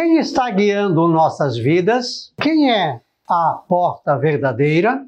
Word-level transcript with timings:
Quem 0.00 0.16
está 0.16 0.50
guiando 0.50 1.06
nossas 1.06 1.58
vidas? 1.58 2.32
Quem 2.40 2.72
é 2.72 3.02
a 3.28 3.62
porta 3.68 4.16
verdadeira? 4.16 5.04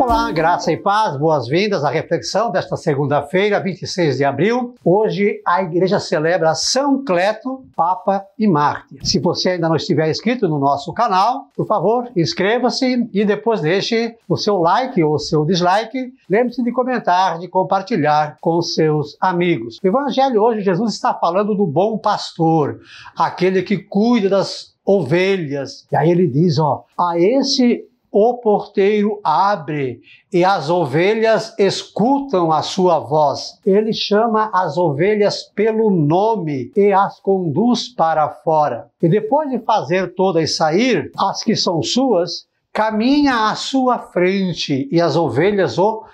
Olá, 0.00 0.32
graça 0.32 0.72
e 0.72 0.78
paz, 0.78 1.14
boas-vindas 1.18 1.84
à 1.84 1.90
reflexão 1.90 2.50
desta 2.50 2.74
segunda-feira, 2.74 3.60
26 3.60 4.16
de 4.16 4.24
abril. 4.24 4.74
Hoje 4.82 5.42
a 5.46 5.62
igreja 5.62 6.00
celebra 6.00 6.54
São 6.54 7.04
Cleto, 7.04 7.66
Papa 7.76 8.24
e 8.38 8.48
Mártir. 8.48 8.98
Se 9.06 9.18
você 9.18 9.50
ainda 9.50 9.68
não 9.68 9.76
estiver 9.76 10.08
inscrito 10.08 10.48
no 10.48 10.58
nosso 10.58 10.90
canal, 10.94 11.48
por 11.54 11.66
favor, 11.66 12.08
inscreva-se 12.16 13.10
e 13.12 13.26
depois 13.26 13.60
deixe 13.60 14.16
o 14.26 14.38
seu 14.38 14.56
like 14.56 15.04
ou 15.04 15.16
o 15.16 15.18
seu 15.18 15.44
dislike. 15.44 16.14
Lembre-se 16.30 16.62
de 16.62 16.72
comentar, 16.72 17.38
de 17.38 17.46
compartilhar 17.46 18.38
com 18.40 18.62
seus 18.62 19.18
amigos. 19.20 19.78
No 19.84 19.90
Evangelho 19.90 20.42
hoje, 20.42 20.62
Jesus 20.62 20.94
está 20.94 21.12
falando 21.12 21.54
do 21.54 21.66
bom 21.66 21.98
pastor, 21.98 22.80
aquele 23.14 23.62
que 23.62 23.76
cuida 23.76 24.30
das 24.30 24.74
ovelhas. 24.82 25.86
E 25.92 25.96
aí 25.96 26.10
ele 26.10 26.26
diz, 26.26 26.58
ó, 26.58 26.84
a 26.98 27.18
esse 27.18 27.84
o 28.12 28.38
porteiro 28.38 29.20
abre 29.22 30.00
e 30.32 30.44
as 30.44 30.68
ovelhas 30.68 31.54
escutam 31.58 32.52
a 32.52 32.62
sua 32.62 32.98
voz. 32.98 33.58
Ele 33.64 33.92
chama 33.92 34.50
as 34.52 34.76
ovelhas 34.76 35.44
pelo 35.54 35.90
nome 35.90 36.72
e 36.76 36.92
as 36.92 37.20
conduz 37.20 37.88
para 37.88 38.28
fora. 38.28 38.88
E 39.02 39.08
depois 39.08 39.50
de 39.50 39.58
fazer 39.60 40.14
todas 40.14 40.56
sair, 40.56 41.10
as 41.18 41.42
que 41.42 41.54
são 41.54 41.82
suas, 41.82 42.46
caminha 42.72 43.50
à 43.50 43.54
sua 43.54 43.98
frente 43.98 44.88
e 44.90 45.00
as 45.00 45.16
ovelhas 45.16 45.78
o 45.78 46.04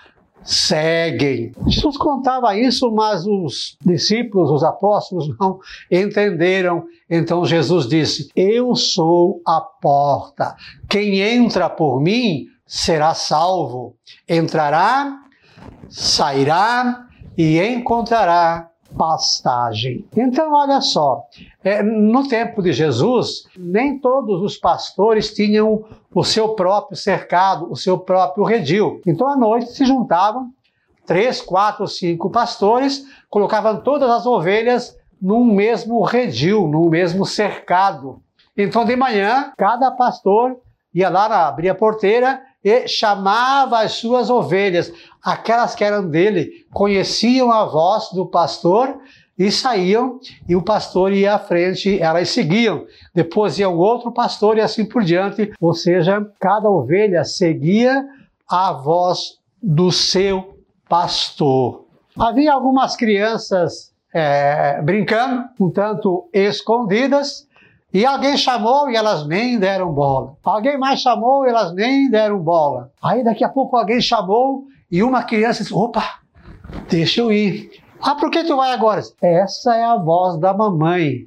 seguem. 0.47 1.53
Jesus 1.67 1.97
contava 1.97 2.57
isso, 2.57 2.91
mas 2.93 3.27
os 3.27 3.77
discípulos, 3.85 4.51
os 4.51 4.63
apóstolos, 4.63 5.29
não 5.39 5.59
entenderam. 5.91 6.85
Então 7.11 7.45
Jesus 7.45 7.87
disse: 7.89 8.31
Eu 8.35 8.75
sou 8.75 9.43
a 9.47 9.61
porta. 9.61 10.55
Quem 10.89 11.21
entra 11.21 11.69
por 11.69 12.01
mim 12.01 12.47
será 12.65 13.13
salvo. 13.13 13.97
Entrará, 14.29 15.21
sairá 15.89 17.07
e 17.37 17.61
encontrará 17.61 18.71
pastagem. 18.97 20.05
Então, 20.17 20.53
olha 20.53 20.81
só, 20.81 21.25
é, 21.63 21.83
no 21.83 22.27
tempo 22.27 22.63
de 22.63 22.73
Jesus, 22.73 23.47
nem 23.57 23.99
todos 23.99 24.43
os 24.43 24.57
pastores 24.57 25.33
tinham 25.33 25.85
o 26.15 26.25
seu 26.25 26.51
próprio 26.51 26.97
cercado, 26.97 27.71
o 27.71 27.77
seu 27.77 27.99
próprio 27.99 28.45
redil. 28.45 29.01
Então, 29.07 29.29
à 29.29 29.37
noite 29.37 29.71
se 29.73 29.85
juntavam 29.85 30.51
três, 31.07 31.41
quatro, 31.41 31.87
cinco 31.87 32.31
pastores, 32.31 33.05
colocavam 33.31 33.81
todas 33.81 34.11
as 34.11 34.27
ovelhas 34.27 34.99
num 35.21 35.45
mesmo 35.45 36.03
redil, 36.03 36.67
num 36.67 36.89
mesmo 36.89 37.25
cercado. 37.25 38.21
Então, 38.57 38.85
de 38.85 38.97
manhã, 38.97 39.53
cada 39.57 39.91
pastor 39.91 40.57
ia 40.97 41.11
lá, 41.11 41.47
abria 41.47 41.73
a 41.73 41.75
porteira 41.75 42.41
e 42.65 42.89
chamava 42.89 43.81
as 43.81 43.93
suas 43.93 44.31
ovelhas. 44.31 44.91
Aquelas 45.23 45.75
que 45.75 45.85
eram 45.85 46.09
dele 46.09 46.67
conheciam 46.73 47.53
a 47.53 47.67
voz 47.67 48.11
do 48.15 48.25
pastor 48.25 48.99
e 49.39 49.51
saíam, 49.53 50.19
e 50.49 50.57
o 50.57 50.63
pastor 50.63 51.13
ia 51.13 51.35
à 51.35 51.39
frente, 51.39 52.01
elas 52.01 52.31
seguiam. 52.31 52.87
Depois 53.15 53.59
ia 53.59 53.69
um 53.69 53.77
outro 53.77 54.11
pastor 54.11 54.57
e 54.57 54.63
assim 54.63 54.87
por 54.87 55.05
diante. 55.05 55.53
Ou 55.61 55.75
seja, 55.75 56.27
cada 56.41 56.71
ovelha 56.71 57.23
seguia 57.25 58.03
a 58.49 58.73
voz 58.73 59.39
do 59.63 59.93
seu 59.93 60.59
pastor. 60.89 61.85
Havia 62.19 62.55
algumas 62.55 62.97
crianças 62.97 63.93
é, 64.15 64.81
brincando, 64.81 65.45
um 65.61 65.71
tanto 65.71 66.31
escondidas, 66.33 67.46
e 67.97 68.05
alguém 68.05 68.37
chamou 68.37 68.91
e 68.91 68.95
elas 68.95 69.27
nem 69.27 69.59
deram 69.59 69.91
bola. 69.91 70.37
Alguém 70.45 70.77
mais 70.77 71.01
chamou 71.01 71.47
e 71.47 71.49
elas 71.49 71.75
nem 71.75 72.11
deram 72.11 72.39
bola. 72.39 72.93
Aí 73.03 73.25
daqui 73.25 73.43
a 73.43 73.49
pouco 73.49 73.75
alguém 73.75 74.03
chamou 74.03 74.65
e 74.93 75.03
uma 75.03 75.23
criança 75.23 75.63
disse: 75.63 75.73
opa, 75.73 76.05
deixa 76.91 77.23
eu 77.23 77.33
ir. 77.33 77.71
Ah, 78.03 78.15
por 78.15 78.31
que 78.31 78.45
tu 78.45 78.55
vai 78.55 78.75
agora? 78.75 79.01
Essa 79.23 79.77
é 79.77 79.83
a 79.83 79.97
voz 79.97 80.39
da 80.39 80.53
mamãe. 80.53 81.21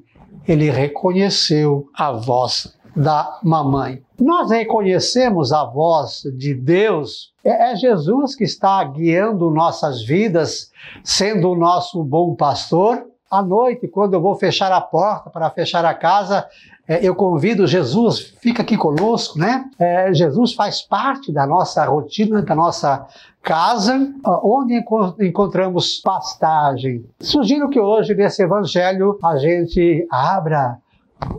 Ele 0.47 0.69
reconheceu 0.69 1.89
a 1.91 2.11
voz 2.11 2.77
da 2.95 3.39
mamãe. 3.43 4.03
Nós 4.19 4.51
reconhecemos 4.51 5.51
a 5.51 5.65
voz 5.65 6.21
de 6.37 6.53
Deus, 6.53 7.33
é, 7.43 7.71
é 7.71 7.75
Jesus 7.75 8.35
que 8.35 8.43
está 8.43 8.83
guiando 8.83 9.49
nossas 9.49 10.03
vidas, 10.05 10.69
sendo 11.03 11.49
o 11.49 11.57
nosso 11.57 12.03
bom 12.03 12.35
pastor, 12.35 13.07
à 13.29 13.43
noite, 13.43 13.87
quando 13.87 14.15
eu 14.15 14.21
vou 14.21 14.35
fechar 14.35 14.71
a 14.71 14.81
porta 14.81 15.29
para 15.29 15.49
fechar 15.49 15.85
a 15.85 15.93
casa, 15.93 16.47
é, 16.87 17.05
eu 17.05 17.13
convido 17.13 17.67
Jesus, 17.67 18.33
fica 18.41 18.63
aqui 18.63 18.75
conosco, 18.75 19.37
né? 19.37 19.65
É, 19.77 20.11
Jesus 20.11 20.53
faz 20.53 20.81
parte 20.81 21.31
da 21.31 21.45
nossa 21.45 21.85
rotina, 21.85 22.41
da 22.41 22.55
nossa 22.55 23.05
casa, 23.43 24.11
onde 24.43 24.83
encontramos 25.21 25.99
pastagem. 25.99 27.05
Sugiro 27.19 27.69
que 27.69 27.79
hoje, 27.79 28.15
nesse 28.15 28.41
evangelho, 28.41 29.19
a 29.23 29.37
gente 29.37 30.07
abra 30.09 30.79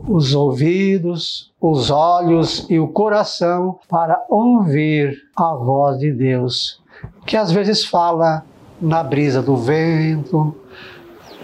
os 0.07 0.33
ouvidos, 0.33 1.51
os 1.59 1.89
olhos 1.89 2.65
e 2.69 2.79
o 2.79 2.87
coração 2.87 3.79
para 3.89 4.23
ouvir 4.29 5.17
a 5.35 5.53
voz 5.55 5.99
de 5.99 6.13
Deus, 6.13 6.81
que 7.25 7.35
às 7.35 7.51
vezes 7.51 7.83
fala 7.83 8.45
na 8.79 9.03
brisa 9.03 9.41
do 9.41 9.55
vento, 9.55 10.55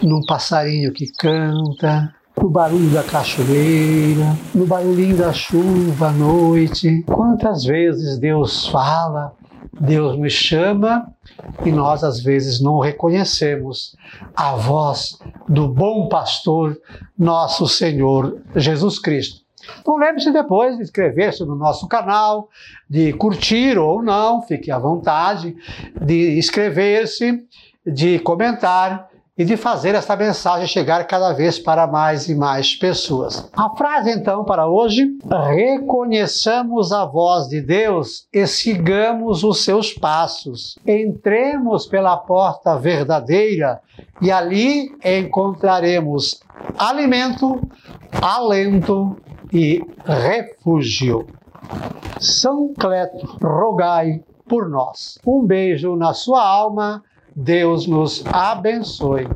num 0.02 0.22
passarinho 0.26 0.92
que 0.92 1.08
canta, 1.08 2.14
no 2.42 2.50
barulho 2.50 2.90
da 2.90 3.04
cachoeira, 3.04 4.38
no 4.54 4.66
barulhinho 4.66 5.18
da 5.18 5.34
chuva 5.34 6.10
à 6.10 6.12
noite. 6.12 7.04
Quantas 7.08 7.64
vezes 7.64 8.20
Deus 8.20 8.68
fala, 8.68 9.34
Deus 9.80 10.18
nos 10.18 10.34
chama 10.34 11.08
e 11.66 11.72
nós 11.72 12.04
às 12.04 12.22
vezes 12.22 12.62
não 12.62 12.80
reconhecemos 12.80 13.96
a 14.36 14.56
voz 14.56 15.18
do 15.48 15.68
bom 15.68 16.08
pastor, 16.08 16.78
nosso 17.18 17.68
Senhor 17.68 18.40
Jesus 18.56 19.00
Cristo. 19.00 19.42
Então 19.82 19.98
lembre-se 19.98 20.32
depois 20.32 20.78
de 20.78 20.84
inscrever-se 20.84 21.44
no 21.44 21.56
nosso 21.56 21.88
canal, 21.88 22.50
de 22.90 23.12
curtir 23.14 23.78
ou 23.78 24.02
não, 24.02 24.42
fique 24.42 24.72
à 24.72 24.80
vontade, 24.80 25.56
de 26.02 26.38
inscrever-se, 26.38 27.44
de 27.86 28.20
comentar 28.20 29.10
e 29.38 29.46
de 29.46 29.56
fazer 29.56 29.94
essa 29.94 30.16
mensagem 30.16 30.68
chegar 30.68 31.06
cada 31.06 31.32
vez 31.34 31.60
para 31.60 31.86
mais 31.86 32.28
e 32.28 32.34
mais 32.34 32.76
pessoas. 32.76 33.48
A 33.56 33.70
frase 33.76 34.10
então 34.12 34.44
para 34.44 34.68
hoje: 34.68 35.06
reconheçamos 35.50 36.92
a 36.92 37.06
voz 37.06 37.48
de 37.48 37.62
Deus 37.62 38.28
e 38.34 38.48
sigamos 38.48 39.44
os 39.44 39.64
seus 39.64 39.94
passos. 39.94 40.78
Entremos 40.86 41.86
pela 41.86 42.18
porta 42.18 42.78
verdadeira 42.78 43.80
e 44.22 44.32
ali 44.32 44.90
encontraremos 45.04 46.40
alimento, 46.78 47.62
alento 48.22 49.18
e 49.54 49.82
refúgio. 50.04 51.28
São 52.20 52.74
Cleto, 52.74 53.38
rogai 53.42 54.24
por 54.48 54.70
nós. 54.70 55.20
Um 55.26 55.46
beijo 55.46 55.96
na 55.96 56.14
sua 56.14 56.44
alma 56.44 57.04
Deus 57.40 57.86
nos 57.86 58.26
abençoe. 58.34 59.30